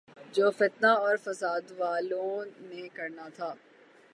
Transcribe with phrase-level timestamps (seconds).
[0.33, 2.45] جو فتنہ اورفسادوالوں
[2.61, 3.53] نے کرنا تھا۔